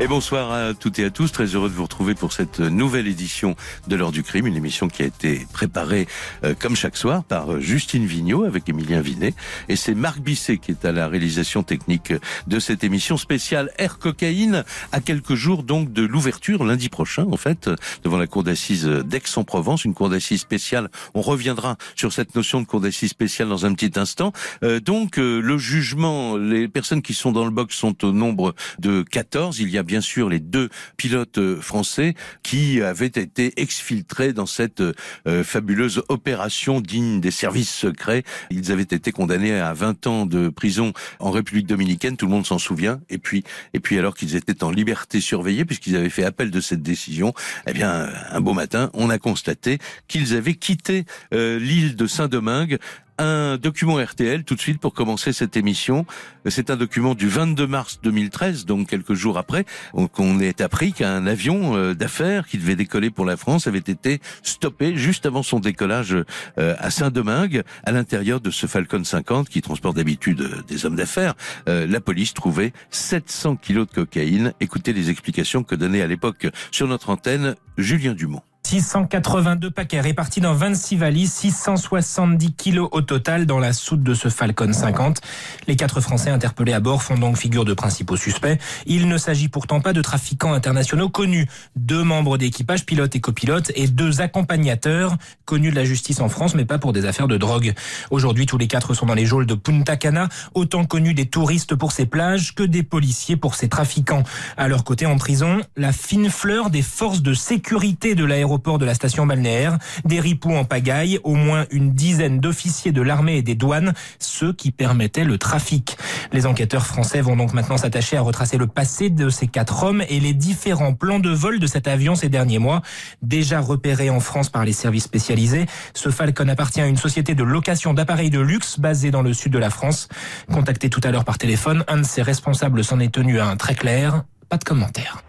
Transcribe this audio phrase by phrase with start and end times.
[0.00, 3.06] Et bonsoir à toutes et à tous, très heureux de vous retrouver pour cette nouvelle
[3.06, 3.54] édition
[3.86, 6.08] de l'heure du crime, une émission qui a été préparée
[6.42, 9.32] euh, comme chaque soir par euh, Justine Vignot avec Émilien Vinet.
[9.68, 12.12] Et c'est Marc Bisset qui est à la réalisation technique
[12.48, 17.36] de cette émission spéciale Air Cocaïne, à quelques jours donc de l'ouverture, lundi prochain en
[17.36, 17.70] fait,
[18.02, 20.90] devant la cour d'assises d'Aix-en-Provence, une cour d'assises spéciale.
[21.14, 24.32] On reviendra sur cette notion de cour d'assises spéciale dans un petit instant.
[24.64, 29.02] Euh, donc le jugement, les personnes qui sont dans le box sont au nombre de
[29.02, 29.60] 14.
[29.60, 34.80] Il y a sûr les deux pilotes euh, français qui avaient été exfiltrés dans cette
[34.80, 38.22] euh, fabuleuse opération digne des services secrets.
[38.50, 42.46] Ils avaient été condamnés à 20 ans de prison en République dominicaine, tout le monde
[42.46, 43.00] s'en souvient.
[43.10, 46.60] Et puis, et puis alors qu'ils étaient en liberté surveillée, puisqu'ils avaient fait appel de
[46.60, 47.34] cette décision,
[47.66, 49.78] eh bien, un beau matin, on a constaté
[50.08, 52.78] qu'ils avaient quitté euh, l'île de Saint-Domingue
[53.18, 56.06] un document RTL tout de suite pour commencer cette émission.
[56.46, 59.64] C'est un document du 22 mars 2013, donc quelques jours après,
[60.12, 64.20] qu'on ait appris qu'un avion euh, d'affaires qui devait décoller pour la France avait été
[64.42, 66.16] stoppé juste avant son décollage
[66.58, 70.96] euh, à Saint-Domingue, à l'intérieur de ce Falcon 50 qui transporte d'habitude euh, des hommes
[70.96, 71.34] d'affaires.
[71.66, 74.52] La police trouvait 700 kilos de cocaïne.
[74.60, 78.42] Écoutez les explications que donnait à l'époque sur notre antenne Julien Dumont.
[78.64, 84.28] 682 paquets répartis dans 26 valises, 670 kilos au total dans la soute de ce
[84.28, 85.20] Falcon 50.
[85.66, 88.58] Les quatre Français interpellés à bord font donc figure de principaux suspects.
[88.86, 91.48] Il ne s'agit pourtant pas de trafiquants internationaux connus.
[91.76, 96.54] Deux membres d'équipage, pilote et copilote, et deux accompagnateurs connus de la justice en France,
[96.54, 97.74] mais pas pour des affaires de drogue.
[98.10, 101.74] Aujourd'hui, tous les quatre sont dans les geôles de Punta Cana, autant connus des touristes
[101.74, 104.22] pour ses plages que des policiers pour ses trafiquants.
[104.56, 108.78] À leur côté, en prison, la fine fleur des forces de sécurité de l'aéroport port
[108.78, 113.36] de la station balnéaire, des ripoux en pagaille, au moins une dizaine d'officiers de l'armée
[113.36, 115.96] et des douanes, ceux qui permettaient le trafic.
[116.32, 120.02] Les enquêteurs français vont donc maintenant s'attacher à retracer le passé de ces quatre hommes
[120.08, 122.82] et les différents plans de vol de cet avion ces derniers mois.
[123.22, 127.42] Déjà repéré en France par les services spécialisés, ce Falcon appartient à une société de
[127.42, 130.08] location d'appareils de luxe basée dans le sud de la France.
[130.52, 133.56] Contacté tout à l'heure par téléphone, un de ses responsables s'en est tenu à un
[133.56, 134.24] très clair.
[134.48, 135.22] Pas de commentaire.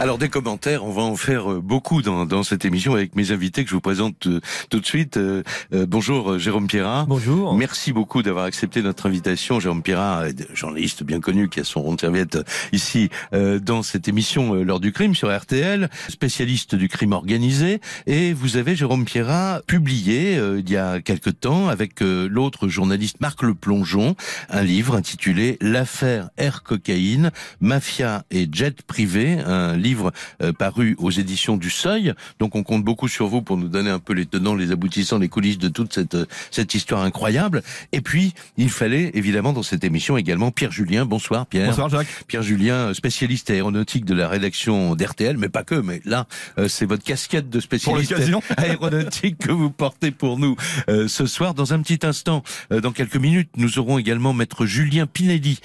[0.00, 3.32] Alors des commentaires, on va en faire euh, beaucoup dans, dans cette émission avec mes
[3.32, 5.16] invités que je vous présente euh, tout de suite.
[5.16, 5.42] Euh,
[5.72, 7.04] bonjour Jérôme Pierrat.
[7.08, 7.52] Bonjour.
[7.56, 9.58] Merci beaucoup d'avoir accepté notre invitation.
[9.58, 12.38] Jérôme Pierrat, journaliste bien connu qui a son rond de serviette
[12.72, 17.80] ici dans cette émission L'heure du crime sur RTL, spécialiste du crime organisé.
[18.06, 23.42] Et vous avez, Jérôme Pierrat, publié il y a quelque temps avec l'autre journaliste Marc
[23.42, 24.14] Le Plongeon
[24.48, 27.30] un livre intitulé L'affaire Air Cocaïne,
[27.60, 30.12] Mafia et Jet Privé, un livre livre
[30.42, 32.12] euh, paru aux éditions du Seuil.
[32.38, 35.18] Donc on compte beaucoup sur vous pour nous donner un peu les tenants, les aboutissants,
[35.18, 37.62] les coulisses de toute cette, euh, cette histoire incroyable.
[37.92, 41.06] Et puis, il fallait évidemment dans cette émission également Pierre Julien.
[41.06, 41.68] Bonsoir Pierre.
[41.68, 42.24] Bonsoir Jacques.
[42.26, 46.26] Pierre Julien, spécialiste aéronautique de la rédaction d'RTL, mais pas que, mais là,
[46.58, 48.14] euh, c'est votre casquette de spécialiste
[48.56, 50.56] aéronautique que vous portez pour nous
[50.88, 51.54] ce soir.
[51.54, 55.60] Dans un petit instant, dans quelques minutes, nous aurons également maître Julien Pinelli,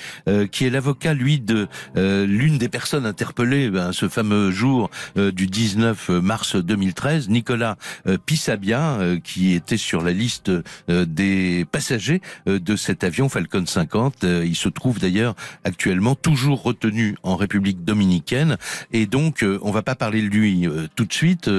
[0.52, 5.48] qui est l'avocat, lui, de l'une des personnes interpellées ben, ce fameux jour euh, du
[5.48, 10.52] 19 mars 2013, Nicolas euh, Pissabia, euh, qui était sur la liste
[10.88, 14.24] des passagers de cet avion Falcon 50.
[14.24, 18.58] Il se trouve d'ailleurs actuellement toujours retenu en République dominicaine.
[18.92, 21.50] Et donc, on va pas parler de lui tout de suite,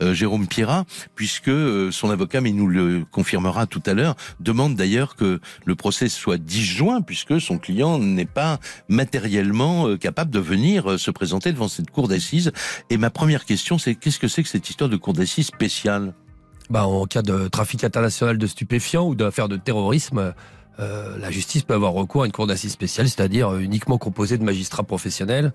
[0.00, 0.84] Jérôme Pierrat,
[1.14, 1.50] puisque
[1.92, 6.08] son avocat, mais il nous le confirmera tout à l'heure, demande d'ailleurs que le procès
[6.08, 8.58] soit disjoint, puisque son client n'est pas
[8.88, 12.52] matériellement capable de venir se présenter devant cette cour d'assises.
[12.90, 16.14] Et ma première question, c'est qu'est-ce que c'est que cette histoire de cour d'assises spéciale?
[16.70, 20.32] Bah, En cas de trafic international de stupéfiants ou d'affaires de terrorisme,
[20.80, 24.44] euh, la justice peut avoir recours à une cour d'assises spéciale, c'est-à-dire uniquement composée de
[24.44, 25.52] magistrats professionnels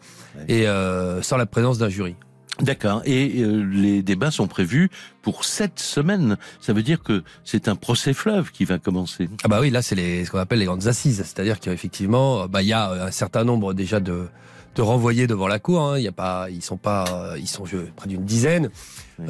[0.48, 2.16] et euh, sans la présence d'un jury.
[2.62, 3.02] D'accord.
[3.06, 4.90] Et euh, les débats sont prévus
[5.22, 6.38] pour sept semaines.
[6.60, 9.30] Ça veut dire que c'est un procès fleuve qui va commencer.
[9.44, 12.68] Ah bah oui, là c'est ce qu'on appelle les grandes assises, c'est-à-dire qu'effectivement, bah il
[12.68, 14.28] y a un certain nombre déjà de
[14.78, 15.82] de renvoyer devant la cour.
[15.82, 15.98] Hein.
[15.98, 17.64] Il y a pas, ils sont pas, ils sont
[17.96, 18.70] près d'une dizaine.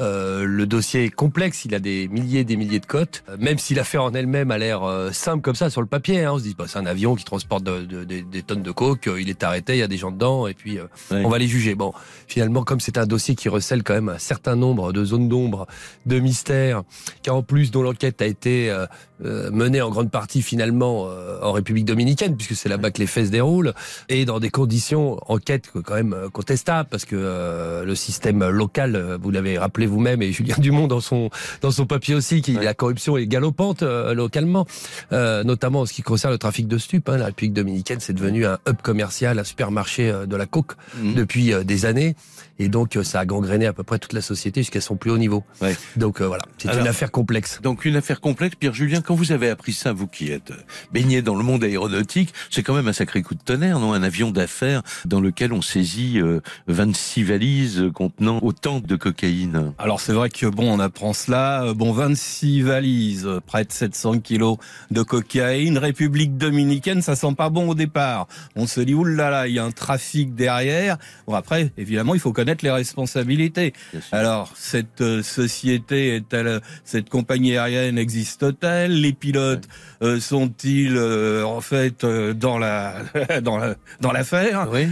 [0.00, 3.24] Euh, le dossier est complexe, il a des milliers et des milliers de cotes.
[3.28, 6.24] Euh, même si l'affaire en elle-même a l'air euh, simple comme ça sur le papier,
[6.24, 9.30] hein, on se dit bah, c'est un avion qui transporte des tonnes de coke, il
[9.30, 10.78] est arrêté, il y a des gens dedans, et puis
[11.10, 11.74] on va les juger.
[11.74, 11.92] Bon,
[12.26, 15.66] finalement, comme c'est un dossier qui recèle quand même un certain nombre de zones d'ombre,
[16.06, 16.82] de mystères,
[17.22, 18.74] qui en plus dont l'enquête a été
[19.20, 21.08] menée en grande partie finalement
[21.42, 23.74] en République dominicaine, puisque c'est là-bas que les faits se déroulent,
[24.08, 29.30] et dans des conditions en enquête quand même contestable parce que le système local, vous
[29.30, 31.30] l'avez rappelé vous-même et Julien Dumont dans son
[31.60, 34.66] dans son papier aussi, qui la corruption est galopante localement,
[35.10, 37.08] notamment en ce qui concerne le trafic de stupes.
[37.08, 37.18] Hein.
[37.18, 41.14] La République dominicaine, c'est devenu un hub commercial, un supermarché de la coke mmh.
[41.14, 42.14] depuis des années.
[42.58, 45.10] Et donc, euh, ça a gangréné à peu près toute la société jusqu'à son plus
[45.10, 45.44] haut niveau.
[45.60, 45.76] Ouais.
[45.96, 47.60] Donc euh, voilà, c'est une affaire complexe.
[47.62, 48.56] Donc une affaire complexe.
[48.56, 50.56] Pierre Julien, quand vous avez appris ça, vous qui êtes euh,
[50.92, 53.92] baigné dans le monde aéronautique, c'est quand même un sacré coup de tonnerre, non?
[53.92, 56.20] Un avion d'affaires dans lequel on saisit
[56.66, 59.67] 26 valises contenant autant de cocaïne.
[59.78, 61.72] Alors c'est vrai que bon, on apprend cela.
[61.74, 64.58] Bon, 26 valises, près de 700 kilos
[64.90, 65.78] de cocaïne.
[65.78, 68.26] République dominicaine, ça sent pas bon au départ.
[68.56, 70.96] On se dit oulala, il y a un trafic derrière.
[71.26, 73.72] Bon après, évidemment, il faut connaître les responsabilités.
[74.12, 79.00] Alors, cette euh, société est-elle, cette compagnie aérienne existe-t-elle?
[79.00, 79.68] Les pilotes
[80.02, 82.94] euh, sont-ils euh, en fait dans la
[83.42, 84.68] dans la dans l'affaire?
[84.72, 84.88] Oui,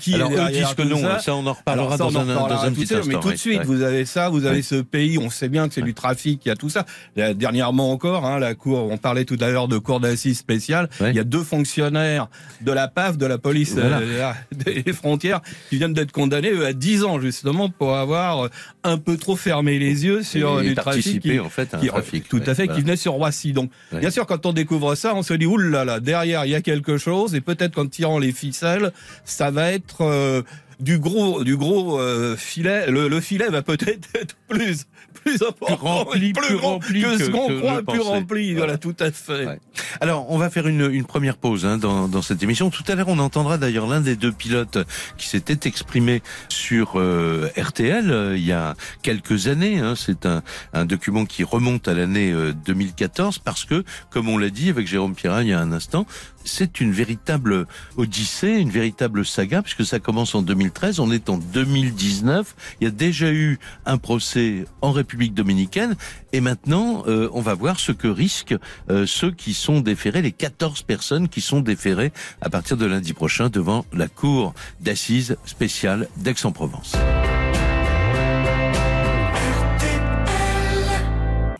[0.00, 1.18] Qui Alors, est disent que non.
[1.20, 3.06] Ça, on en reparlera dans, un, dans un petit instant.
[3.06, 5.18] Mais tout de suite, vous avez ça, vous avez ce pays.
[5.18, 6.84] On sait bien que c'est du trafic, il y a tout ça.
[7.16, 8.88] Dernièrement encore, hein, la cour.
[8.90, 10.88] On parlait tout à l'heure de cour d'assises spéciale.
[11.00, 12.28] Il y a deux fonctionnaires
[12.60, 13.76] de la PAF, de la police
[14.52, 18.48] des frontières, qui viennent d'être condamnés eux, à 10 ans justement pour avoir
[18.84, 22.42] un peu trop fermé les yeux sur du trafic qui, en fait un trafic, tout
[22.46, 23.52] à fait qui venait sur Roissy.
[23.52, 26.50] Donc bien sûr quand on découvre ça, on se dit oulala là là, derrière il
[26.50, 28.92] y a quelque chose et peut-être qu'en tirant les ficelles,
[29.24, 30.42] ça va être euh,
[30.80, 32.90] du gros du gros euh, filet.
[32.90, 34.86] Le, le, filet va peut-être être plus
[35.24, 38.54] plus important, plus rempli, plus, rempli que, ce qu'on croit, plus rempli.
[38.54, 38.78] Voilà.
[38.78, 39.60] tout à fait.
[40.00, 42.70] Alors, on va faire une, une première pause hein, dans, dans, cette émission.
[42.70, 44.78] Tout à l'heure, on entendra d'ailleurs l'un des deux pilotes
[45.16, 49.78] qui s'était exprimé sur euh, RTL euh, il y a quelques années.
[49.78, 49.94] Hein.
[49.96, 50.42] C'est un,
[50.72, 52.32] un, document qui remonte à l'année
[52.66, 56.06] 2014 parce que, comme on l'a dit avec Jérôme Pierre il y a un instant,
[56.44, 57.66] c'est une véritable
[57.96, 62.86] odyssée, une véritable saga, puisque ça commence en 2013, on est en 2019, il y
[62.86, 65.96] a déjà eu un procès en République dominicaine,
[66.32, 68.56] et maintenant euh, on va voir ce que risquent
[68.90, 72.12] euh, ceux qui sont déférés, les 14 personnes qui sont déférées
[72.42, 76.96] à partir de lundi prochain devant la Cour d'assises spéciale d'Aix-en-Provence.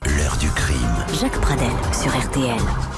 [0.05, 0.78] L'heure du crime.
[1.19, 2.97] Jacques Pradel sur RTL.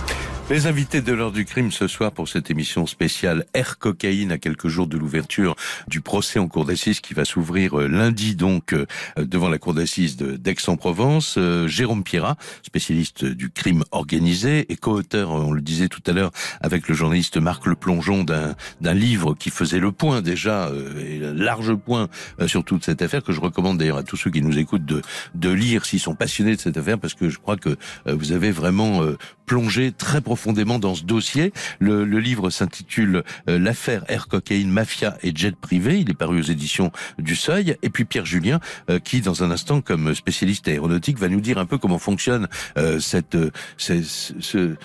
[0.50, 4.38] Les invités de l'heure du crime ce soir pour cette émission spéciale Air Cocaïne à
[4.38, 5.54] quelques jours de l'ouverture
[5.86, 8.84] du procès en cour d'assises qui va s'ouvrir euh, lundi donc euh,
[9.16, 11.36] devant la cour d'assises d'Aix-en-Provence.
[11.38, 16.32] Euh, Jérôme Pierrat, spécialiste du crime organisé et co-auteur, on le disait tout à l'heure,
[16.60, 20.68] avec le journaliste Marc Le Plongeon d'un livre qui faisait le point déjà,
[20.98, 22.08] et large point
[22.46, 25.00] sur toute cette affaire que je recommande d'ailleurs à tous ceux qui nous écoutent de,
[25.36, 27.76] de lire s'ils sont passionnés de cette affaire parce que je crois que
[28.06, 29.02] vous avez vraiment
[29.46, 31.52] plongé très profondément profondément dans ce dossier.
[31.80, 36.00] Le, le livre s'intitule euh, L'affaire Air Cocaïne, Mafia et Jet Privé.
[36.00, 37.76] Il est paru aux éditions du Seuil.
[37.82, 38.58] Et puis Pierre Julien,
[38.88, 42.48] euh, qui dans un instant, comme spécialiste aéronautique, va nous dire un peu comment fonctionne
[42.78, 43.36] euh, cette,
[43.76, 44.02] ce,
[44.40, 44.76] ce,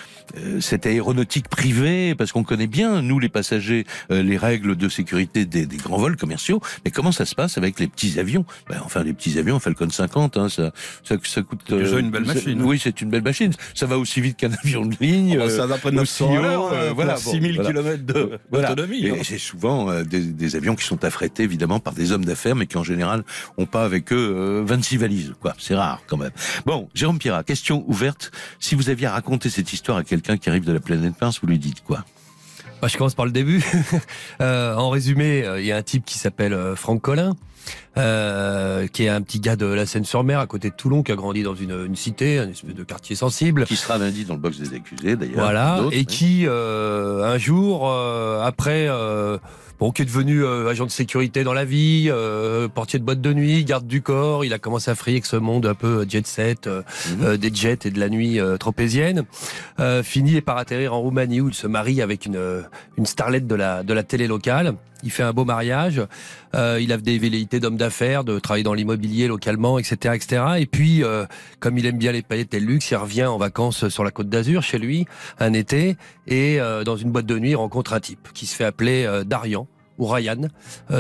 [0.60, 5.66] cette aéronautique privée, parce qu'on connaît bien, nous les passagers, les règles de sécurité des,
[5.66, 6.60] des, grands vols commerciaux.
[6.84, 8.44] Mais comment ça se passe avec les petits avions?
[8.69, 10.72] Ben, Enfin, les petits avions, Falcon 50, hein, ça,
[11.04, 11.62] ça, ça coûte...
[11.69, 12.62] Déjà une belle machine.
[12.62, 13.54] Oui, c'est une belle machine.
[13.74, 15.44] Ça va aussi vite qu'un avion de ligne.
[15.45, 18.03] Oh, ça va pas 900 heures, euh, voilà, 6000 km
[18.51, 19.09] d'autonomie.
[19.09, 19.15] Hein.
[19.19, 22.56] Et c'est souvent euh, des, des, avions qui sont affrétés évidemment par des hommes d'affaires,
[22.56, 23.24] mais qui en général
[23.57, 25.33] ont pas avec eux 26 euh, valises.
[25.39, 26.31] Quoi, c'est rare quand même.
[26.65, 28.31] Bon, Jérôme Pierrat, question ouverte.
[28.59, 31.39] Si vous aviez à raconter cette histoire à quelqu'un qui arrive de la planète Mars,
[31.42, 32.06] vous lui dites quoi?
[32.86, 33.64] Bah, je commence par le début.
[34.42, 37.36] euh, en résumé, il y a un type qui s'appelle Franck Collin,
[37.98, 41.15] euh, qui est un petit gars de la Seine-sur-Mer, à côté de Toulon, qui a
[41.15, 43.65] grandi dans une, une cité, un espèce de quartier sensible.
[43.65, 45.39] Qui sera lundi dans le box des accusés, d'ailleurs.
[45.39, 48.88] Voilà, et qui, euh, un jour, euh, après...
[49.75, 53.03] Euh, bon, qui est devenu euh, agent de sécurité dans la vie, euh, portier de
[53.03, 54.46] boîte de nuit, garde du corps.
[54.46, 57.38] Il a commencé à frayer avec ce monde un peu jet set, mhm.
[57.38, 59.24] des jets et de la nuit tropézienne.
[60.03, 62.63] fini par atterrir en Roumanie où il se marie avec une,
[62.98, 64.75] une starlette de la, de la télé locale.
[65.05, 66.01] Il fait un beau mariage.
[66.55, 70.43] Euh, il a des velléités d'homme d'affaires, de travailler dans l'immobilier localement, etc., etc.
[70.57, 71.25] Et puis, euh,
[71.59, 74.12] comme il aime bien les paillettes et le luxe, il revient en vacances sur la
[74.12, 75.05] Côte d'Azur chez lui
[75.39, 75.95] un été
[76.27, 79.07] et euh, dans une boîte de nuit il rencontre un type qui se fait appeler
[79.25, 80.50] Darian ou Ryan,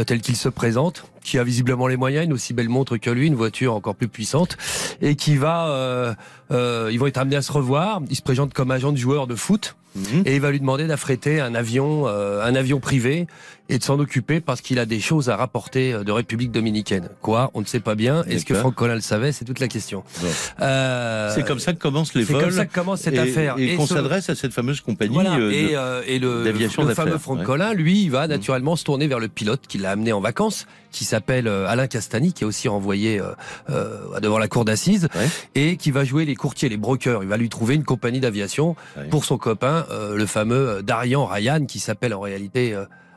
[0.05, 3.27] tel qu'il se présente, qui a visiblement les moyens, une aussi belle montre que lui,
[3.27, 4.57] une voiture encore plus puissante,
[5.01, 6.15] et qui va,
[6.51, 8.01] ils vont être amenés à se revoir.
[8.09, 10.23] Il se présente comme agent de joueur de foot Mhm.
[10.25, 13.27] Et il va lui demander d'affréter un avion, euh, un avion privé
[13.69, 17.09] et de s'en occuper parce qu'il a des choses à rapporter euh, de République dominicaine.
[17.21, 17.49] Quoi?
[17.53, 18.23] On ne sait pas bien.
[18.25, 19.31] Est-ce que Franck Collin le savait?
[19.31, 20.03] C'est toute la question.
[20.61, 22.37] Euh, c'est comme ça que commencent les vols.
[22.37, 23.55] C'est comme ça que commence cette affaire.
[23.57, 27.43] Et, qu'on s'adresse à cette fameuse compagnie euh, et, euh, et, le, le fameux Franck
[27.43, 28.31] Collin, lui, il va mmh.
[28.31, 32.31] naturellement se tourner vers le pilote qui l'a amené en vacances, qui s'appelle Alain Castani,
[32.31, 33.21] qui est aussi renvoyé
[33.67, 35.09] devant la cour d'assises,
[35.53, 37.21] et qui va jouer les courtiers, les brokers.
[37.21, 38.77] Il va lui trouver une compagnie d'aviation
[39.09, 42.75] pour son copain, le fameux Darian Ryan, qui s'appelle en réalité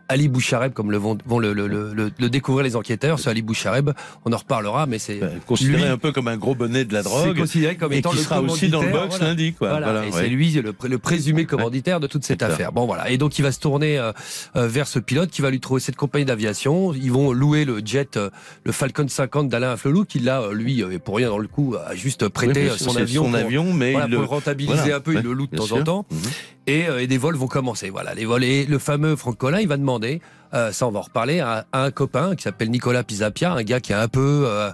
[0.08, 3.18] Ali Bouchareb, comme le vont, vont le, le, le, le, découvrir les enquêteurs.
[3.18, 3.90] Ce Ali Bouchareb,
[4.24, 7.32] on en reparlera, mais c'est considéré un peu comme un gros bonnet de la drogue.
[7.34, 9.68] C'est considéré comme étant et qui sera aussi dans le box lundi, quoi.
[9.68, 10.06] Voilà.
[10.06, 12.72] et c'est lui le, présumé commanditaire de toute cette affaire.
[12.72, 13.10] Bon voilà.
[13.10, 14.12] Et donc il va se tourner euh,
[14.56, 16.92] euh, vers ce pilote qui va lui trouver cette compagnie d'aviation.
[16.94, 18.30] Ils vont louer le jet, euh,
[18.64, 22.28] le Falcon 50 d'Alain Flelou, qui là, lui, pour rien dans le coup, a juste
[22.28, 25.56] prêté son avion, son avion, mais pour, le rentabiliser un peu, il le loue de
[25.56, 26.06] temps en temps.
[26.10, 26.18] Mhm.
[26.68, 27.90] Et, et, des vols vont commencer.
[27.90, 28.44] Voilà, les vols.
[28.44, 30.20] Et le fameux Franck Collin, il va demander
[30.54, 33.80] euh, ça on va en reparler, à, un copain qui s'appelle Nicolas Pisapia, un gars
[33.80, 34.70] qui est un peu euh,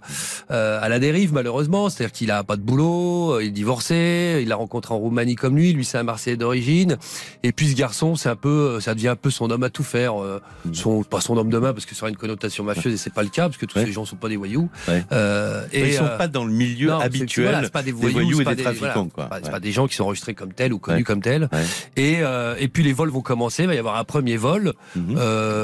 [0.50, 4.48] euh, à la dérive malheureusement, c'est-à-dire qu'il a pas de boulot, il est divorcé, il
[4.48, 6.96] l'a rencontré en Roumanie comme lui, lui c'est un Marseillais d'origine,
[7.42, 9.82] et puis ce garçon c'est un peu, ça devient un peu son homme à tout
[9.82, 10.74] faire, mmh.
[10.74, 13.12] son pas son homme de main parce que ça aurait une connotation mafieuse et c'est
[13.12, 14.68] pas le cas parce que tous ces gens sont pas des voyous.
[14.88, 19.08] et ils sont pas dans le milieu habituel voilà, pas des voyous, et des, trafiquants
[19.08, 19.28] quoi.
[19.42, 21.48] C'est pas, des gens qui sont enregistrés comme tels ou connus comme tels.
[21.96, 22.20] Et
[22.58, 24.72] et puis les vols vont commencer, il va y avoir un premier vol.
[24.94, 25.14] Mmh.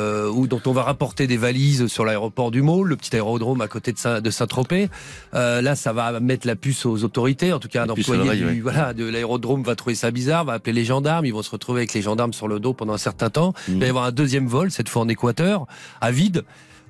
[0.01, 3.61] Euh, ou dont on va rapporter des valises sur l'aéroport du Maule, le petit aérodrome
[3.61, 4.89] à côté de Saint-Tropez.
[5.35, 7.53] Euh, là, ça va mettre la puce aux autorités.
[7.53, 10.85] En tout cas, un employé voilà, de l'aérodrome va trouver ça bizarre, va appeler les
[10.85, 11.27] gendarmes.
[11.27, 13.53] Ils vont se retrouver avec les gendarmes sur le dos pendant un certain temps.
[13.69, 13.91] Il va y mmh.
[13.91, 15.67] avoir un deuxième vol, cette fois en Équateur,
[16.01, 16.45] à vide.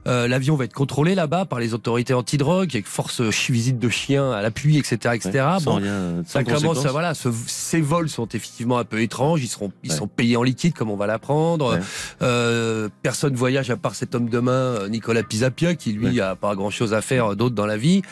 [0.07, 4.33] Euh, l'avion va être contrôlé là-bas par les autorités antidrogue, avec force visite de chiens
[4.33, 5.45] à l'appui, etc., etc.
[5.65, 5.81] bon,
[6.27, 9.43] ça commence, voilà, ces vols sont effectivement un peu étranges.
[9.43, 11.79] Ils seront, ils sont payés en liquide, comme on va l'apprendre.
[12.23, 16.37] Euh, personne voyage à part cet homme de main, euh, Nicolas Pisapia, qui lui a
[16.37, 18.03] pas grand-chose à faire d'autre dans la vie.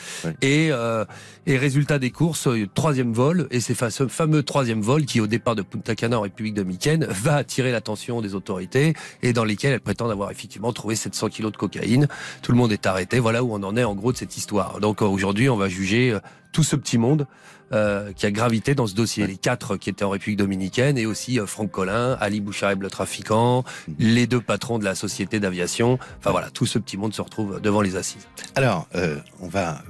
[0.42, 1.04] Et, euh,
[1.46, 5.26] et résultat des courses, euh, troisième vol, et c'est ce fameux troisième vol qui, au
[5.26, 9.72] départ de Punta Cana en République dominicaine, va attirer l'attention des autorités et dans lesquelles
[9.72, 11.77] elles prétendent avoir effectivement trouvé 700 kilos de cocaïne
[12.42, 13.18] tout le monde est arrêté.
[13.18, 14.80] Voilà où on en est en gros de cette histoire.
[14.80, 16.20] Donc euh, aujourd'hui, on va juger euh,
[16.52, 17.26] tout ce petit monde
[17.72, 19.26] euh, qui a gravité dans ce dossier.
[19.26, 23.64] Les quatre qui étaient en République dominicaine et aussi Franck Collin, Ali Bouchareb le trafiquant,
[23.98, 25.98] les deux patrons de la société d'aviation.
[26.18, 28.26] Enfin voilà, tout ce petit monde se retrouve devant les assises.
[28.54, 28.88] Alors,
[29.40, 29.82] on va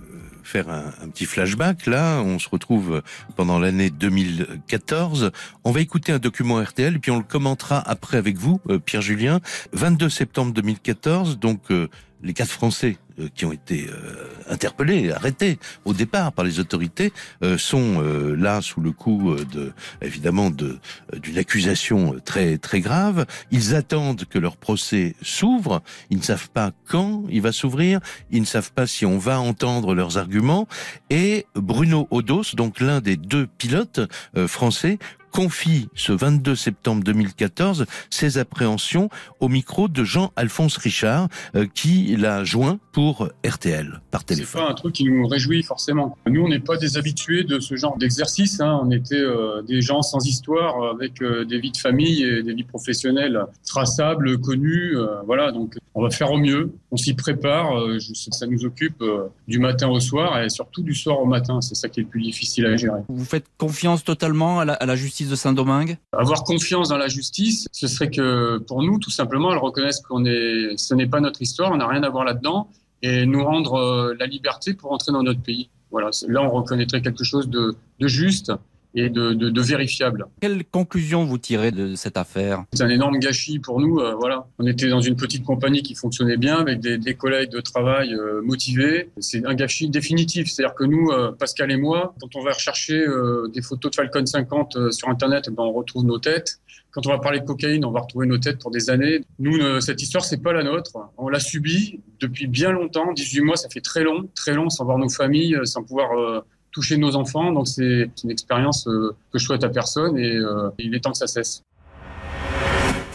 [0.49, 1.87] faire un, petit flashback.
[1.87, 3.03] Là, on se retrouve
[3.37, 5.31] pendant l'année 2014.
[5.65, 9.03] On va écouter un document RTL, puis on le commentera après avec vous, euh, Pierre
[9.03, 9.41] Julien.
[9.75, 11.89] 22 septembre 2014, donc euh,
[12.23, 12.97] les quatre Français
[13.35, 18.01] qui ont été euh, interpellés, arrêtés au départ par les autorités, euh, sont
[18.37, 19.73] là sous le coup de,
[20.03, 20.79] évidemment, de
[21.17, 23.27] d'une accusation très très grave.
[23.51, 25.83] Ils attendent que leur procès s'ouvre.
[26.11, 28.01] Ils ne savent pas quand il va s'ouvrir.
[28.31, 30.69] Ils ne savent pas si on va entendre leurs arguments.
[31.11, 34.01] Et Bruno Odos, donc l'un des deux pilotes
[34.47, 34.99] français,
[35.31, 39.09] confie ce 22 septembre 2014 ses appréhensions
[39.41, 44.61] au micro de Jean-Alphonse Richard, euh, qui l'a joint pour RTL par téléphone.
[44.61, 46.17] C'est pas un truc qui nous réjouit forcément.
[46.27, 48.61] Nous, on n'est pas des habitués de ce genre d'exercice.
[48.61, 48.81] Hein.
[48.83, 52.55] On était euh, des gens sans histoire, avec euh, des vies de famille et des
[52.55, 54.97] vies professionnelles traçables, connues.
[55.27, 56.73] voilà, donc on va faire au mieux.
[56.91, 57.71] On s'y prépare.
[57.99, 59.03] ça nous occupe
[59.47, 61.61] du matin au soir et surtout du soir au matin.
[61.61, 63.01] C'est ça qui est le plus difficile à gérer.
[63.09, 67.09] Vous faites confiance totalement à la, à la justice de Saint-Domingue Avoir confiance dans la
[67.09, 71.21] justice, ce serait que pour nous, tout simplement, elle reconnaisse qu'on est, ce n'est pas
[71.21, 72.69] notre histoire, on n'a rien à voir là-dedans,
[73.03, 75.71] et nous rendre euh, la liberté pour entrer dans notre pays.
[75.91, 78.53] Voilà, là, on reconnaîtrait quelque chose de, de juste
[78.95, 80.27] et de, de, de, vérifiable.
[80.41, 82.65] Quelle conclusion vous tirez de cette affaire?
[82.73, 83.99] C'est un énorme gâchis pour nous.
[83.99, 87.51] Euh, voilà, on était dans une petite compagnie qui fonctionnait bien avec des, des collègues
[87.51, 89.11] de travail euh, motivés.
[89.19, 90.49] C'est un gâchis définitif.
[90.49, 93.05] C'est-à-dire que nous, euh, Pascal et moi, quand on va rechercher
[93.53, 96.61] des photos de Falcon 50 sur Internet, eh ben, on retrouve nos têtes.
[96.91, 99.21] Quand on va parler de cocaïne, on va retrouver nos têtes pour des années.
[99.39, 100.93] Nous, cette histoire, c'est pas la nôtre.
[101.19, 103.13] On l'a subie depuis bien longtemps.
[103.13, 106.43] 18 mois, ça fait très long, très long, sans voir nos familles, sans pouvoir
[106.79, 107.51] toucher nos enfants.
[107.53, 111.11] Donc c'est une expérience euh, que je souhaite à personne et euh, il est temps
[111.11, 111.65] que ça cesse.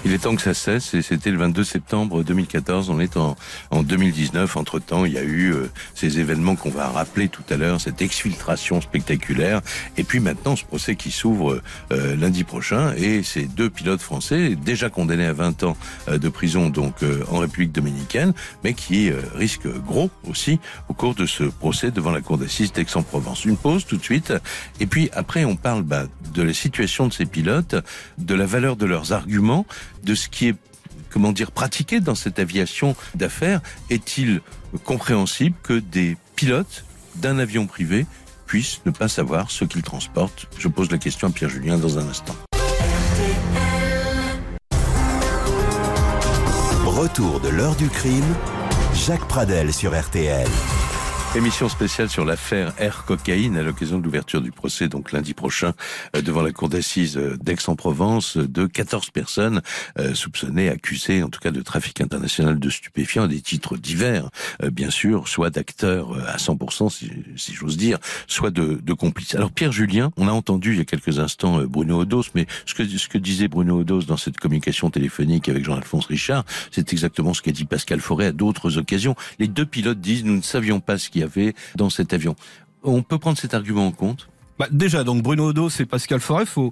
[0.06, 2.90] Il est temps que ça cesse et c'était le 22 septembre 2014.
[2.90, 3.38] On est en,
[3.72, 4.58] en 2019.
[4.58, 7.80] Entre temps, il y a eu euh, ces événements qu'on va rappeler tout à l'heure,
[7.80, 9.62] cette exfiltration spectaculaire.
[9.96, 11.62] Et puis maintenant, ce procès qui s'ouvre
[11.94, 15.78] euh, lundi prochain et ces deux pilotes français déjà condamnés à 20 ans
[16.10, 16.96] euh, de prison donc
[17.32, 18.34] en République dominicaine,
[18.64, 23.46] mais qui risquent gros aussi au cours de ce procès devant la cour d'assises d'Aix-en-Provence.
[23.46, 24.34] Une pause tout de suite.
[24.80, 27.76] Et puis après, on parle bah, de la situation de ces pilotes,
[28.18, 29.66] de la valeur de leurs arguments
[30.04, 30.56] de ce qui est
[31.10, 34.42] comment dire pratiqué dans cette aviation d'affaires Est-il
[34.84, 38.06] compréhensible que des pilotes d'un avion privé
[38.46, 40.48] puissent ne pas savoir ce qu'ils transportent?
[40.58, 42.36] Je pose la question à Pierre Julien dans un instant.
[46.86, 48.36] Retour de l'heure du crime,
[48.94, 50.48] Jacques Pradel sur RTL.
[51.36, 55.74] Émission spéciale sur l'affaire Air Cocaïne à l'occasion de l'ouverture du procès, donc lundi prochain,
[56.16, 59.64] euh, devant la cour d'assises euh, d'Aix-en-Provence, de 14 personnes
[59.98, 64.30] euh, soupçonnées, accusées en tout cas de trafic international de stupéfiants, des titres divers,
[64.72, 67.98] bien sûr, soit d'acteurs à 100%, si, si j'ose dire,
[68.28, 69.34] soit de, de, complices.
[69.34, 72.76] Alors Pierre Julien, on a entendu il y a quelques instants Bruno Odos, mais ce
[72.76, 77.34] que, ce que disait Bruno Odos dans cette communication téléphonique avec Jean-Alphonse Richard, c'est exactement
[77.34, 79.16] ce qu'a dit Pascal Forêt à d'autres occasions.
[79.40, 82.36] Les deux pilotes disent, nous ne savions pas ce qui avait dans cet avion.
[82.84, 84.30] On peut prendre cet argument en compte?
[84.60, 86.46] Bah, Déjà, donc Bruno Odo, c'est Pascal Forêt.
[86.46, 86.72] faut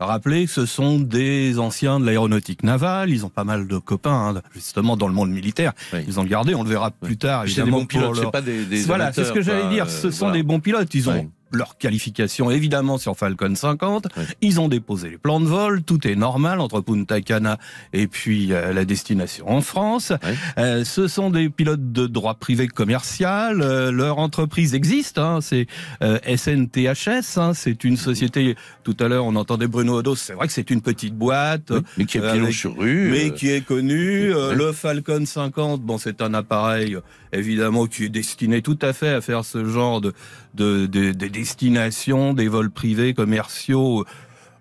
[0.00, 3.10] rappeler que ce sont des anciens de l'aéronautique navale.
[3.10, 5.72] Ils ont pas mal de copains, hein, justement, dans le monde militaire.
[6.06, 7.66] Ils ont gardé, on le verra plus tard, évidemment.
[7.66, 9.88] Des bons pilotes, pas des, des Voilà, c'est ce que j'allais dire.
[9.88, 10.92] Ce sont des bons pilotes.
[10.94, 14.08] Ils ont leur qualification évidemment sur Falcon 50.
[14.40, 17.58] Ils ont déposé les plans de vol, tout est normal entre Punta Cana
[17.92, 20.12] et puis euh, la destination en France.
[20.58, 23.60] Euh, ce sont des pilotes de droit privé commercial.
[23.62, 25.66] Euh, leur entreprise existe, hein, c'est
[26.00, 27.38] SNTHS.
[27.38, 28.56] Hein, c'est une société.
[28.84, 30.16] Tout à l'heure, on entendait Bruno Odos.
[30.16, 33.64] C'est vrai que c'est une petite boîte, mais qui est sur rue, mais qui est
[33.64, 34.32] connue.
[34.32, 36.96] le Falcon 50, bon, c'est un appareil
[37.32, 40.12] évidemment qui est destiné tout à fait à faire ce genre de
[40.54, 44.04] de, de, de destination, des vols privés commerciaux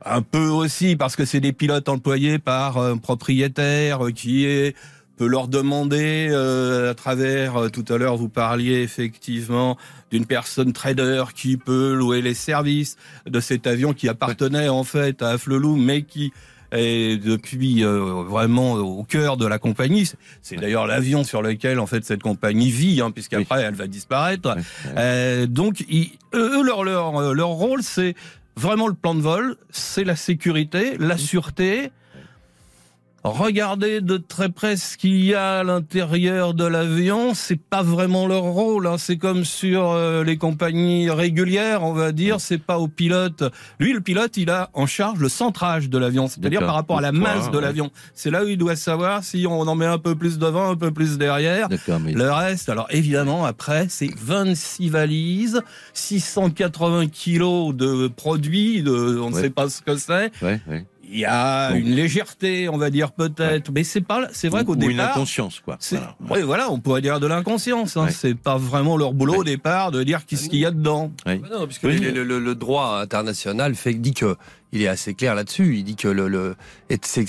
[0.05, 4.75] un peu aussi parce que c'est des pilotes employés par un propriétaire qui est
[5.17, 9.77] peut leur demander euh, à travers euh, tout à l'heure vous parliez effectivement
[10.09, 12.97] d'une personne trader qui peut louer les services
[13.27, 16.33] de cet avion qui appartenait en fait à Afflelou mais qui
[16.71, 20.09] et depuis euh, vraiment au cœur de la compagnie.
[20.41, 24.55] C'est d'ailleurs l'avion sur lequel en fait cette compagnie vit, hein, puisqu'après elle va disparaître.
[24.97, 25.85] Euh, donc
[26.33, 28.15] eux, leur, leur, leur rôle, c'est
[28.55, 31.91] vraiment le plan de vol, c'est la sécurité, la sûreté,
[33.23, 38.25] Regardez de très près ce qu'il y a à l'intérieur de l'avion, c'est pas vraiment
[38.25, 38.87] leur rôle.
[38.87, 38.95] Hein.
[38.97, 42.41] C'est comme sur euh, les compagnies régulières, on va dire.
[42.41, 43.43] C'est pas au pilote.
[43.79, 47.01] Lui, le pilote, il a en charge le centrage de l'avion, c'est-à-dire par rapport à
[47.01, 47.91] la masse de l'avion.
[48.15, 50.75] C'est là où il doit savoir si on en met un peu plus devant, un
[50.75, 51.67] peu plus derrière.
[51.67, 55.61] Le reste, alors évidemment, après, c'est 26 valises,
[55.93, 60.31] 680 kilos de produits, de, on ne sait pas ce que c'est.
[60.41, 60.59] Ouais,
[61.11, 64.75] il y a une légèreté, on va dire peut-être, mais c'est pas, c'est vrai qu'au
[64.75, 65.77] départ, une inconscience quoi.
[65.89, 66.15] Voilà.
[66.29, 67.97] Oui, voilà, on pourrait dire de l'inconscience.
[67.97, 68.07] Hein.
[68.09, 71.11] C'est pas vraiment leur boulot au départ de dire qu'est-ce qu'il y a dedans.
[71.25, 74.35] Non, puisque le, le, le, droit international fait dit que
[74.71, 75.77] il est assez clair là-dessus.
[75.77, 76.55] Il dit que le, le
[77.01, 77.25] c'est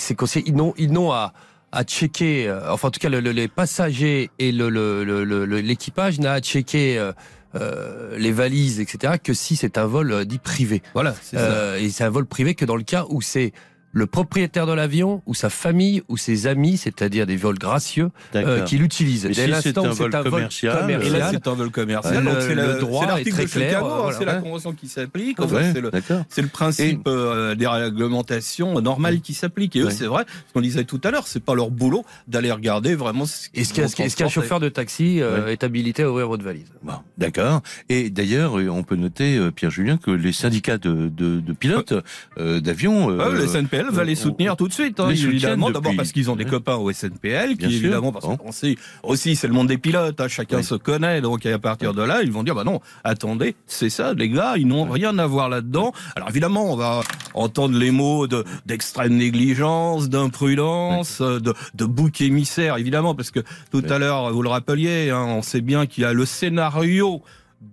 [0.47, 1.33] ils n'ont ils n'ont à
[1.75, 7.12] à checker, euh, enfin en tout cas les passagers et l'équipage n'a à checker euh,
[7.55, 10.83] euh, les valises, etc., que si c'est un vol euh, dit privé.
[10.95, 11.14] Voilà.
[11.35, 13.53] Euh, et c'est un vol privé que dans le cas où c'est
[13.93, 18.63] le propriétaire de l'avion ou sa famille ou ses amis, c'est-à-dire des vols gracieux, euh,
[18.63, 19.25] qui l'utilisent.
[19.25, 22.25] Dès l'instant où c'est un, vol commercial, et là c'est un vol commercial.
[22.25, 23.85] donc c'est le, droit est très clair.
[23.85, 25.37] Hein, c'est la convention qui s'applique.
[25.41, 29.77] c'est le, le, principe euh, des réglementations normales qui s'appliquent.
[29.77, 32.51] Et eux, c'est vrai, ce qu'on disait tout à l'heure, c'est pas leur boulot d'aller
[32.51, 36.67] regarder vraiment ce Est-ce qu'un chauffeur de taxi euh, est habilité à ouvrir votre valise
[36.83, 37.63] bon, D'accord.
[37.91, 41.95] Et d'ailleurs, on peut noter, Pierre Julien, que les syndicats de, de, de pilotes
[42.39, 43.47] d'avions, le
[43.83, 45.71] SNPL va les soutenir tout de suite, hein, évidemment.
[45.71, 49.47] D'abord parce qu'ils ont des copains au SNPL, qui évidemment, parce qu'on sait aussi, c'est
[49.47, 52.42] le monde des pilotes, hein, chacun se connaît, donc à partir de là, ils vont
[52.42, 55.92] dire, bah non, attendez, c'est ça, les gars, ils n'ont rien à voir là-dedans.
[56.16, 57.03] Alors évidemment, on va
[57.35, 63.40] entendre les mots de d'extrême négligence, d'imprudence, de, de bouc émissaire, évidemment, parce que
[63.71, 67.23] tout à l'heure, vous le rappeliez, hein, on sait bien qu'il y a le scénario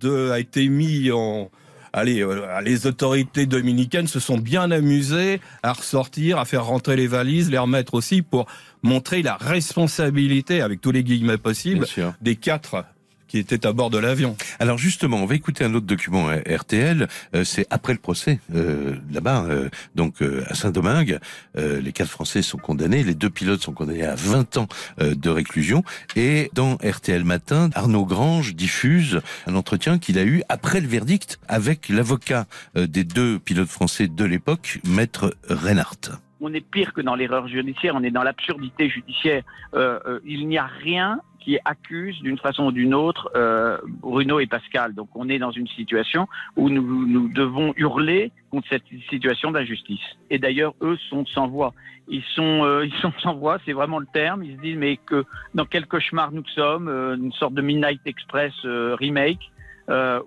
[0.02, 1.50] de, a été mis en,
[1.94, 7.08] allez, euh, les autorités dominicaines se sont bien amusées à ressortir, à faire rentrer les
[7.08, 8.46] valises, les remettre aussi pour
[8.84, 11.86] montrer la responsabilité, avec tous les guillemets possibles,
[12.22, 12.86] des quatre
[13.30, 14.36] qui étaient à bord de l'avion.
[14.60, 17.08] Alors justement, on va écouter un autre document RTL.
[17.36, 21.20] Euh, c'est après le procès euh, là-bas, euh, donc euh, à Saint-Domingue.
[21.58, 24.68] Euh, les quatre Français sont condamnés, les deux pilotes sont condamnés à 20 ans
[25.00, 25.84] euh, de réclusion.
[26.16, 31.40] Et dans RTL Matin, Arnaud Grange diffuse un entretien qu'il a eu après le verdict
[31.48, 36.20] avec l'avocat euh, des deux pilotes français de l'époque, maître Reinhardt.
[36.42, 39.44] On est pire que dans l'erreur judiciaire, on est dans l'absurdité judiciaire.
[39.74, 44.40] Euh, euh, il n'y a rien qui accuse d'une façon ou d'une autre euh, Bruno
[44.40, 44.94] et Pascal.
[44.94, 50.02] Donc on est dans une situation où nous, nous devons hurler contre cette situation d'injustice.
[50.30, 51.74] Et d'ailleurs, eux sont sans voix.
[52.08, 54.44] Ils sont, euh, ils sont sans voix, c'est vraiment le terme.
[54.44, 58.02] Ils se disent mais que dans quel cauchemar nous sommes, euh, une sorte de Midnight
[58.06, 59.52] Express euh, remake,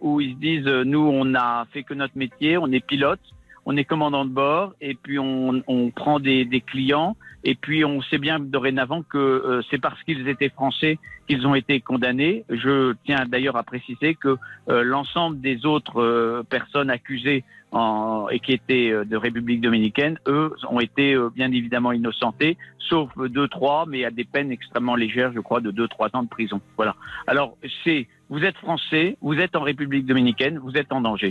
[0.00, 3.20] où ils se disent nous on a fait que notre métier, on est pilote
[3.64, 7.84] on est commandant de bord et puis on, on prend des, des, clients et puis
[7.84, 10.98] on sait bien dorénavant que euh, c'est parce qu'ils étaient français
[11.28, 12.44] qu'ils ont été condamnés.
[12.48, 14.36] Je tiens d'ailleurs à préciser que
[14.68, 20.18] euh, l'ensemble des autres euh, personnes accusées en, et qui étaient euh, de République dominicaine,
[20.26, 24.94] eux, ont été euh, bien évidemment innocentés, sauf deux trois, mais à des peines extrêmement
[24.94, 26.60] légères, je crois, de deux trois ans de prison.
[26.76, 26.94] Voilà.
[27.26, 31.28] Alors c'est vous êtes français, vous êtes en République dominicaine, vous êtes en danger.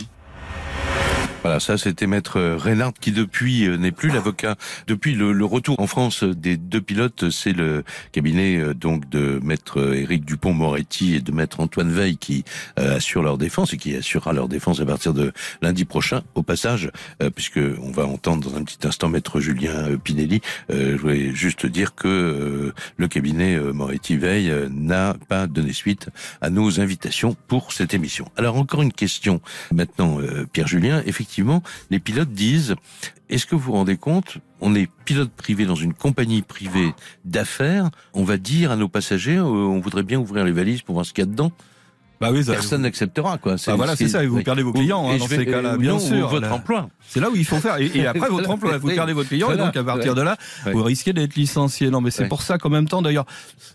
[1.43, 4.57] Voilà, ça c'était maître Reynard qui depuis euh, n'est plus l'avocat.
[4.85, 9.39] Depuis le, le, retour en France des deux pilotes, c'est le cabinet euh, donc de
[9.41, 12.45] maître Éric Dupont-Moretti et de maître Antoine Veil qui
[12.77, 16.21] euh, assure leur défense et qui assurera leur défense à partir de lundi prochain.
[16.35, 16.91] Au passage,
[17.23, 21.33] euh, puisque on va entendre dans un petit instant maître Julien euh, Pinelli, je voulais
[21.33, 26.09] juste dire que le cabinet Moretti-Veil n'a pas donné suite
[26.41, 28.25] à nos invitations pour cette émission.
[28.37, 30.19] Alors encore une question maintenant,
[30.53, 31.01] Pierre Julien.
[31.05, 32.75] Effectivement, effectivement, les pilotes disent
[33.29, 37.89] est-ce que vous vous rendez compte On est pilote privé dans une compagnie privée d'affaires.
[38.13, 41.05] On va dire à nos passagers euh, on voudrait bien ouvrir les valises pour voir
[41.05, 41.53] ce qu'il y a dedans?
[42.21, 43.55] Bah oui, ça, Personne n'acceptera quoi.
[43.67, 44.23] Bah voilà, c'est ça.
[44.23, 44.43] Et vous oui.
[44.43, 46.29] perdez vos clients hein, dans vais, ces cas-là, bien non, sûr.
[46.29, 46.53] Votre là.
[46.53, 46.89] emploi.
[47.09, 47.77] C'est là où il faut faire.
[47.81, 49.47] Et, et après votre emploi, vous perdez votre client.
[49.47, 49.63] Voilà.
[49.63, 50.17] Et donc à partir Ouais.
[50.17, 50.71] de là, Ouais.
[50.71, 51.89] vous risquez d'être licencié.
[51.89, 52.29] Non, mais c'est Ouais.
[52.29, 53.25] pour ça qu'en même temps, d'ailleurs,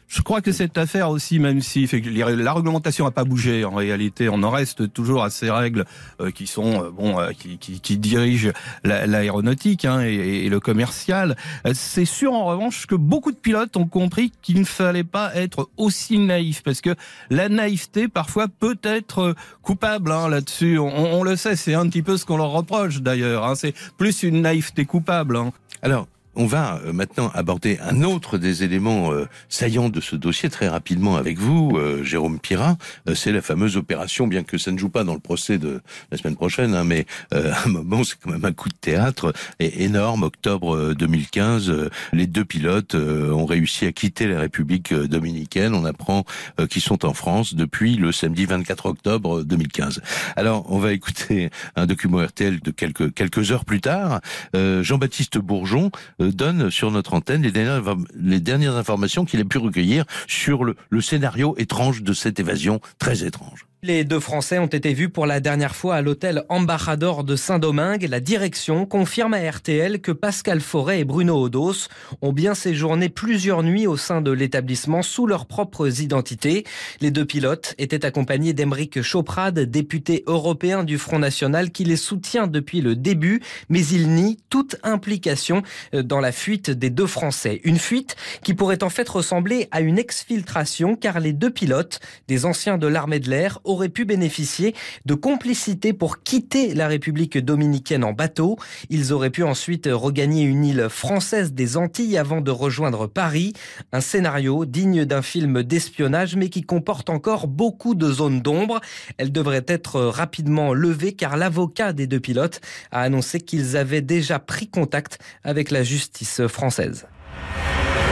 [0.08, 3.74] je crois que cette affaire aussi, même si fait la réglementation n'a pas bougé, en
[3.74, 5.84] réalité, on en reste toujours à ces règles
[6.20, 8.52] euh, qui sont euh, bon, euh, qui, qui, qui dirigent
[8.84, 11.36] la- l'aéronautique hein, et, et le commercial.
[11.66, 15.34] Euh, C'est sûr en revanche que beaucoup de pilotes ont compris qu'il ne fallait pas
[15.34, 16.94] être aussi naïf parce que
[17.30, 20.78] la naïveté parfois peut être euh, coupable hein, là-dessus.
[20.78, 23.44] On, on le sait, c'est un petit peu ce qu'on leur reproche d'ailleurs.
[23.44, 23.54] Hein.
[23.54, 25.36] C'est plus une naïveté coupable.
[25.36, 25.52] Hein.
[25.82, 30.50] Alors, on va euh, maintenant aborder un autre des éléments euh, saillants de ce dossier
[30.50, 32.76] très rapidement avec vous, euh, Jérôme Pirat.
[33.14, 36.18] C'est la fameuse opération, bien que ça ne joue pas dans le procès de la
[36.18, 39.84] semaine prochaine, hein, mais à un moment, c'est quand même un coup de théâtre et
[39.84, 40.22] énorme.
[40.22, 45.74] Octobre euh, 2015, euh, les deux pilotes ont réussi à quitter la République dominicaine.
[45.74, 46.24] On apprend
[46.68, 50.02] qu'ils sont en France depuis le samedi 24 octobre 2015.
[50.36, 54.20] Alors, on va écouter un document RTL de quelques quelques heures plus tard.
[54.54, 55.90] Jean-Baptiste Bourgeon
[56.32, 62.02] donne sur notre antenne les dernières, informations qu'il a pu recueillir sur le scénario étrange
[62.02, 63.66] de cette évasion très étrange.
[63.82, 68.08] Les deux Français ont été vus pour la dernière fois à l'hôtel Ambassador de Saint-Domingue.
[68.08, 71.88] La direction confirme à RTL que Pascal Forêt et Bruno Odos
[72.22, 76.64] ont bien séjourné plusieurs nuits au sein de l'établissement sous leurs propres identités.
[77.02, 82.46] Les deux pilotes étaient accompagnés d'Emeric Choprade, député européen du Front National qui les soutient
[82.46, 85.62] depuis le début, mais il nie toute implication
[85.94, 87.60] euh, dans la fuite des deux Français.
[87.62, 92.46] Une fuite qui pourrait en fait ressembler à une exfiltration car les deux pilotes, des
[92.46, 94.74] anciens de l'armée de l'air, auraient pu bénéficier
[95.04, 98.56] de complicité pour quitter la République dominicaine en bateau.
[98.90, 103.52] Ils auraient pu ensuite regagner une île française des Antilles avant de rejoindre Paris.
[103.92, 108.80] Un scénario digne d'un film d'espionnage mais qui comporte encore beaucoup de zones d'ombre.
[109.18, 114.38] Elle devrait être rapidement levée car l'avocat des deux pilotes a annoncé qu'ils avaient déjà
[114.38, 117.06] pris contact avec la justice française.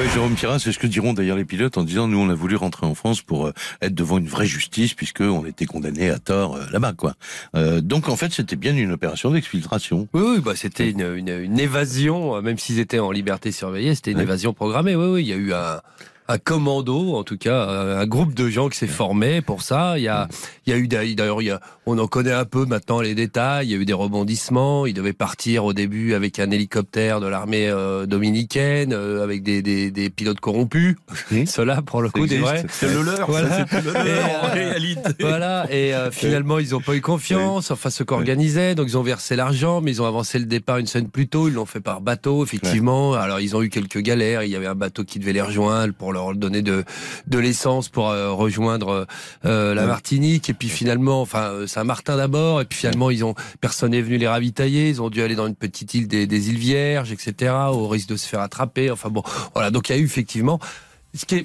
[0.00, 2.34] Oui, Jérôme Pirat, c'est ce que diront d'ailleurs les pilotes en disant nous on a
[2.34, 6.10] voulu rentrer en France pour euh, être devant une vraie justice puisque on était condamnés
[6.10, 7.14] à tort euh, là-bas quoi.
[7.54, 10.08] Euh, donc en fait c'était bien une opération d'exfiltration.
[10.12, 13.94] Oui, oui, bah c'était une, une, une évasion, euh, même s'ils étaient en liberté surveillée,
[13.94, 14.96] c'était une évasion programmée.
[14.96, 15.80] Oui, oui, il y a eu un,
[16.28, 19.98] un commando, en tout cas, un groupe de gens qui s'est formé pour ça.
[19.98, 20.28] Il y a,
[20.66, 23.66] il y a eu d'ailleurs, il on en connaît un peu maintenant les détails.
[23.66, 24.86] Il y a eu des rebondissements.
[24.86, 29.60] Ils devaient partir au début avec un hélicoptère de l'armée euh, dominicaine, euh, avec des,
[29.60, 30.96] des, des pilotes corrompus.
[31.30, 31.46] Oui.
[31.54, 32.64] Ceux-là, pour le coup, des vrais.
[32.70, 33.66] C'est le leur, Voilà.
[33.66, 35.10] ça, le leur Et, en euh, réalité.
[35.20, 38.96] Voilà, et euh, finalement, ils n'ont pas eu confiance, enfin, ceux qui organisaient, donc ils
[38.96, 41.66] ont versé l'argent, mais ils ont avancé le départ une semaine plus tôt, ils l'ont
[41.66, 43.12] fait par bateau, effectivement.
[43.12, 45.92] Alors, ils ont eu quelques galères, il y avait un bateau qui devait les rejoindre
[45.92, 46.84] pour leur donnait de
[47.26, 49.06] de l'essence pour euh, rejoindre
[49.44, 50.48] euh, la Martinique.
[50.48, 52.60] Et puis finalement, enfin euh, Saint-Martin d'abord.
[52.60, 54.88] Et puis finalement, ils ont personne n'est venu les ravitailler.
[54.88, 57.52] Ils ont dû aller dans une petite île des, des îles Vierges, etc.
[57.72, 58.90] Au risque de se faire attraper.
[58.90, 59.22] Enfin bon,
[59.54, 59.70] voilà.
[59.70, 60.58] Donc il y a eu effectivement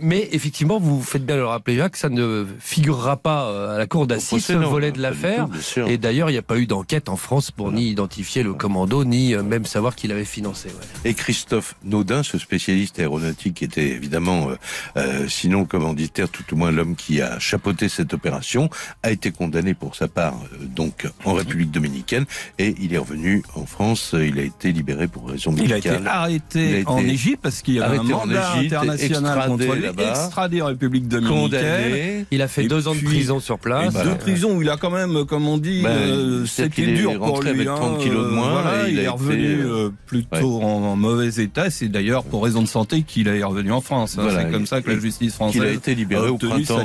[0.01, 3.85] mais effectivement, vous faites bien le rappeler, Jacques, ça ne figurera pas euh, à la
[3.85, 5.47] cour d'assises, ce volet de l'affaire.
[5.87, 9.05] Et d'ailleurs, il n'y a pas eu d'enquête en France pour ni identifier le commando,
[9.05, 10.69] ni euh, même savoir qui l'avait financé.
[11.05, 14.49] Et Christophe Naudin, ce spécialiste aéronautique, qui était évidemment,
[14.97, 18.69] euh, sinon commanditaire, tout au moins l'homme qui a chapeauté cette opération,
[19.03, 20.35] a été condamné pour sa part
[20.75, 22.25] donc en République dominicaine
[22.57, 24.15] et il est revenu en France.
[24.19, 25.79] Il a été libéré pour raison médicale.
[25.79, 30.67] Il a été arrêté en Égypte parce qu'il y a un mandat international extradé en
[30.67, 32.25] République dominicaine.
[32.31, 33.93] Il a fait deux ans de prison sur place.
[33.93, 37.41] Deux prisons où il a quand même, comme on dit, ben, euh, c'était dur pour
[37.41, 37.49] lui.
[37.49, 38.63] Avec 30 hein, kilos de moins.
[38.87, 41.69] il, est revenu euh, plutôt en, mauvais état.
[41.69, 44.17] C'est d'ailleurs pour raison de santé qu'il est revenu en France.
[44.17, 44.27] Hein.
[44.29, 46.83] C'est comme ça que la justice française il a été libéré au printemps,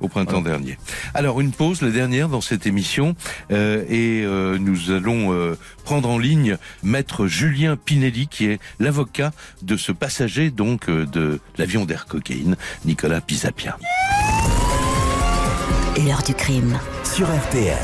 [0.00, 0.78] au printemps dernier.
[1.14, 3.14] Alors une pause, la dernière dans cette émission,
[3.52, 4.24] euh, et
[4.58, 10.90] nous allons prendre en ligne maître Julien Pinelli, qui est l'avocat de ce passager donc
[10.90, 13.78] de l'avion d'Air cocaïne, Nicolas Pisapia.
[15.96, 16.78] L'heure du crime.
[17.04, 17.76] Sur RTL.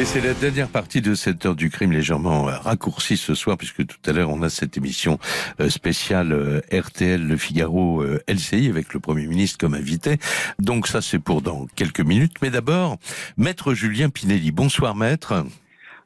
[0.00, 3.84] Et c'est la dernière partie de cette heure du crime légèrement raccourcie ce soir, puisque
[3.84, 5.18] tout à l'heure on a cette émission
[5.60, 10.18] euh, spéciale euh, RTL Le Figaro euh, LCI avec le Premier ministre comme invité.
[10.60, 12.34] Donc ça c'est pour dans quelques minutes.
[12.42, 12.98] Mais d'abord,
[13.36, 14.52] Maître Julien Pinelli.
[14.52, 15.44] Bonsoir Maître.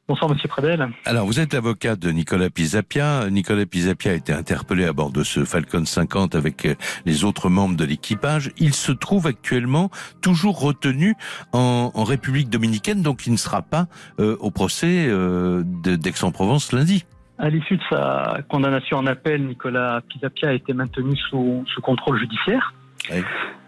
[0.09, 0.89] Bonsoir Monsieur Pradel.
[1.05, 3.31] Alors vous êtes l'avocat de Nicolas Pisapia.
[3.31, 6.75] Nicolas Pisapia a été interpellé à bord de ce Falcon 50 avec euh,
[7.07, 8.51] les autres membres de l'équipage.
[8.59, 11.15] Il se trouve actuellement toujours retenu
[11.53, 13.87] en, République dominicaine, donc il ne sera pas
[14.19, 17.05] euh, au procès euh, d'Aix-en-Provence lundi.
[17.39, 22.19] À l'issue de sa condamnation en appel, Nicolas Pisapia a été maintenu sous, sous contrôle
[22.19, 22.75] judiciaire.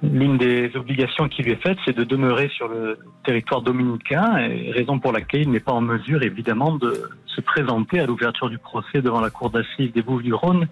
[0.02, 4.70] L'une des obligations qui lui est faite, c'est de demeurer sur le territoire dominicain, et
[4.70, 8.58] raison pour laquelle il n'est pas en mesure, évidemment, de se présenter à l'ouverture du
[8.58, 10.68] procès devant la cour d'assises des Bouches-du-Rhône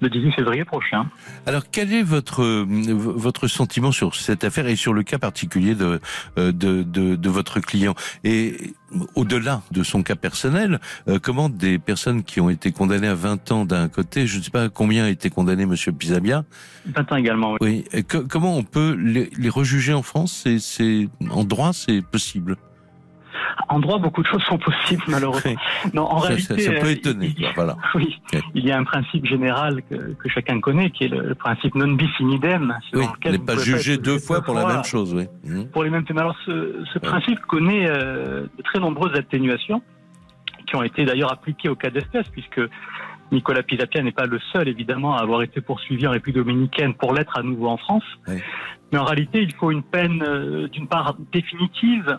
[0.00, 1.06] le 18 février prochain.
[1.46, 6.00] Alors, quel est votre votre sentiment sur cette affaire et sur le cas particulier de
[6.36, 7.94] de, de, de votre client?
[8.24, 8.74] Et
[9.14, 13.52] au-delà de son cas personnel, euh, comment des personnes qui ont été condamnées à 20
[13.52, 16.44] ans d'un côté, je ne sais pas combien a été condamné Monsieur Pisabia
[16.86, 17.56] 20 ans également.
[17.60, 17.84] Oui.
[17.92, 18.04] oui.
[18.28, 22.56] comment on peut les, les rejuger en France C'est en droit, c'est possible
[23.68, 25.54] en droit, beaucoup de choses sont possibles, malheureusement.
[25.94, 27.34] Non, en réalité, ça, peut étonner.
[27.36, 27.76] Il, voilà.
[27.94, 28.20] Oui,
[28.54, 31.92] il y a un principe général que, que, chacun connaît, qui est le principe non
[31.92, 32.74] bis in idem.
[32.92, 35.26] Oui, n'est pas jugé deux fois pour la même chose, oui.
[35.44, 35.64] Mmh.
[35.66, 36.16] Pour les mêmes faits.
[36.18, 39.82] Alors, ce, ce principe connaît euh, de très nombreuses atténuations,
[40.66, 42.60] qui ont été d'ailleurs appliquées au cas d'espèce, puisque
[43.32, 47.12] Nicolas Pisapia n'est pas le seul, évidemment, à avoir été poursuivi en République dominicaine pour
[47.12, 48.04] l'être à nouveau en France.
[48.28, 48.36] Oui.
[48.92, 52.18] Mais en réalité, il faut une peine, euh, d'une part, définitive,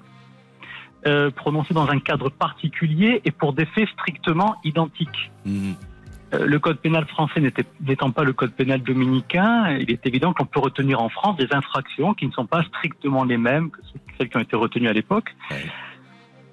[1.06, 5.32] euh, prononcé dans un cadre particulier et pour des faits strictement identiques.
[5.46, 5.74] Mmh.
[6.34, 7.42] Euh, le code pénal français
[7.80, 11.48] n'étant pas le code pénal dominicain, il est évident qu'on peut retenir en France des
[11.52, 13.80] infractions qui ne sont pas strictement les mêmes que
[14.18, 15.34] celles qui ont été retenues à l'époque.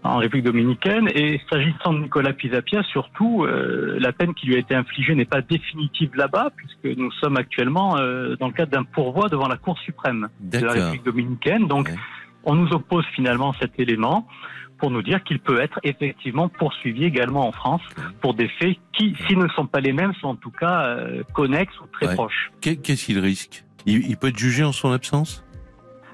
[0.04, 1.08] En République dominicaine.
[1.14, 5.24] Et s'agissant de Nicolas Pisapia, surtout, euh, la peine qui lui a été infligée n'est
[5.24, 9.56] pas définitive là-bas, puisque nous sommes actuellement euh, dans le cadre d'un pourvoi devant la
[9.56, 11.66] Cour suprême de la République dominicaine.
[11.66, 11.90] Donc,
[12.44, 14.28] on nous oppose finalement cet élément
[14.78, 17.80] pour nous dire qu'il peut être effectivement poursuivi également en France
[18.20, 21.22] pour des faits qui, s'ils ne sont pas les mêmes, sont en tout cas euh,
[21.32, 22.52] connexes ou très proches.
[22.60, 23.64] Qu'est-ce qu'il risque?
[23.86, 25.44] Il, peut être jugé en son absence?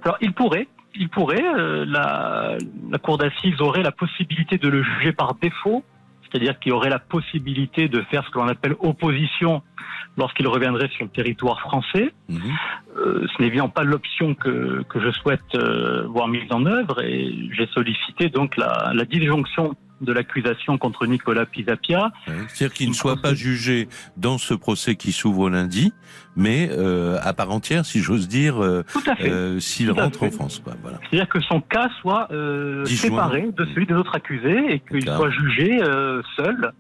[0.05, 0.68] Alors, il pourrait.
[0.94, 1.44] Il pourrait.
[1.44, 2.57] Euh, la,
[2.90, 5.85] la cour d'assises aurait la possibilité de le juger par défaut
[6.31, 9.62] c'est-à-dire qu'il aurait la possibilité de faire ce que l'on appelle opposition
[10.16, 12.12] lorsqu'il reviendrait sur le territoire français.
[12.29, 12.40] Mhm.
[12.96, 17.03] Euh, ce n'est évidemment pas l'option que, que je souhaite euh, voir mise en œuvre
[17.03, 22.10] et j'ai sollicité donc la, la disjonction de l'accusation contre Nicolas Pisapia.
[22.48, 25.92] C'est-à-dire qu'il ne soit pas jugé dans ce procès qui s'ouvre lundi,
[26.36, 28.84] mais euh, à part entière, si j'ose dire, euh,
[29.20, 30.62] euh, s'il rentre en France.
[30.82, 30.98] Voilà.
[31.02, 32.28] C'est-à-dire que son cas soit
[32.86, 35.78] séparé de celui des autres accusés et qu'il soit jugé
[36.36, 36.72] seul,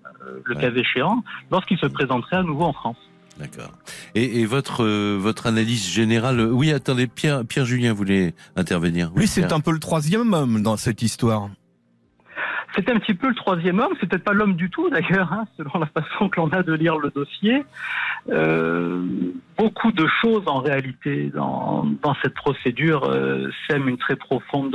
[0.44, 2.96] le cas échéant, lorsqu'il se présenterait à nouveau en France.
[3.38, 3.72] D'accord.
[4.14, 4.84] Et, et, votre
[5.16, 9.10] votre analyse générale Oui, attendez, Pierre Pierre Julien voulait intervenir.
[9.16, 11.48] Oui, c'est un peu le troisième homme dans cette histoire.
[12.74, 15.44] C'est un petit peu le troisième homme, c'est peut-être pas l'homme du tout d'ailleurs, hein,
[15.56, 17.64] selon la façon que l'on a de lire le dossier.
[18.28, 19.02] Euh,
[19.56, 21.86] beaucoup de choses en réalité dans,
[22.22, 24.72] cette procédure euh, sèment une très profonde,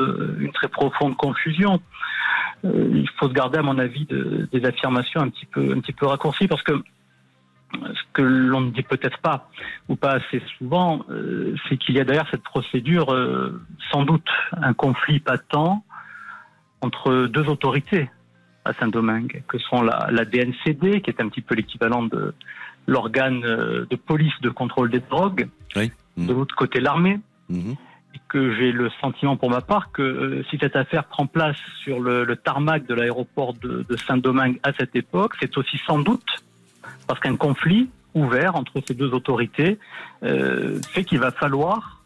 [1.17, 1.79] confusion.
[2.65, 5.79] Euh, il faut se garder, à mon avis, de, des affirmations un petit peu, un
[5.79, 6.73] petit peu raccourcies parce que
[7.73, 9.49] ce que l'on ne dit peut-être pas
[9.89, 11.01] ou pas assez souvent,
[11.67, 13.07] c'est qu'il y a derrière cette procédure
[13.91, 15.81] sans doute un conflit patent
[16.85, 18.09] entre deux autorités
[18.63, 22.33] à Saint-Domingue, que sont la, la, DNCD, qui est un petit peu l'équivalent de
[22.87, 25.91] l'organe euh, de police de contrôle des drogues, oui.
[26.17, 27.19] de l'autre côté l'armée,
[27.49, 27.71] mmh.
[28.15, 31.57] et que j'ai le sentiment pour ma part que euh, si cette affaire prend place
[31.83, 35.99] sur le, le tarmac de l'aéroport de, de Saint-Domingue à cette époque, c'est aussi sans
[35.99, 36.43] doute
[37.07, 39.77] parce qu'un conflit ouvert entre ces deux autorités
[40.23, 42.01] euh, fait qu'il va falloir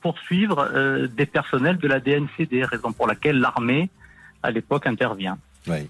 [0.00, 3.88] poursuivre euh, des personnels de la DNCD, raison pour laquelle l'armée
[4.42, 5.38] à l'époque intervient.
[5.66, 5.88] Oui.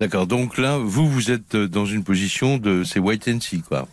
[0.00, 0.26] D'accord.
[0.26, 3.86] Donc là, vous, vous êtes dans une position de c'est wait and see, quoi.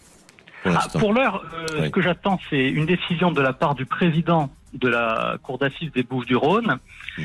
[0.64, 1.86] Pour l'heure, ah, pour euh, oui.
[1.86, 5.92] ce que j'attends, c'est une décision de la part du président de la cour d'assises
[5.92, 6.78] des Bouches-du-Rhône.
[7.18, 7.24] Mmh.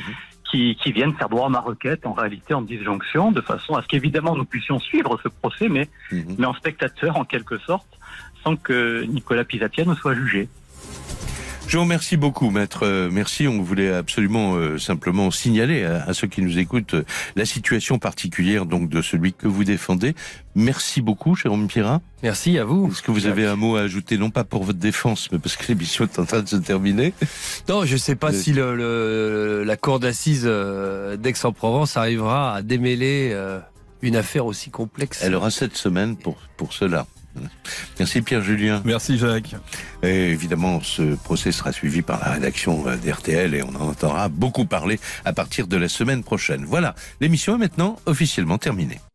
[0.51, 3.81] Qui, qui, viennent faire droit à ma requête en réalité en disjonction, de façon à
[3.81, 6.35] ce qu'évidemment nous puissions suivre ce procès, mais, mmh.
[6.37, 7.89] mais en spectateur en quelque sorte,
[8.45, 10.51] sans que Nicolas Pisapia ne soit jugé.
[11.73, 12.87] Je vous remercie beaucoup, maître.
[13.11, 13.49] Merci.
[13.49, 17.05] On voulait absolument euh, simplement signaler à, à, ceux qui nous écoutent euh,
[17.35, 20.15] la situation particulière donc de celui que vous défendez.
[20.55, 22.03] Merci beaucoup, Jérôme Pirat.
[22.23, 22.91] Merci à vous.
[22.93, 25.57] Est-ce que vous avez un mot à ajouter, non pas pour votre défense, mais parce
[25.57, 27.15] que l'émission est en train de se terminer
[27.71, 32.61] Non, je ne sais pas si le, le, la cour d'assises euh, d'Aix-en-Provence arrivera à
[32.61, 33.61] démêler euh,
[34.03, 35.23] une affaire aussi complexe.
[35.23, 37.07] Elle aura cette semaine pour, pour cela.
[37.99, 38.83] Merci Pierre Julien.
[38.85, 39.55] Merci Jacques.
[40.03, 44.65] Et évidemment, ce procès sera suivi par la rédaction d'RTL et on en entendra beaucoup
[44.65, 46.65] parler à partir de la semaine prochaine.
[46.65, 49.01] Voilà, l'émission est maintenant officiellement terminée.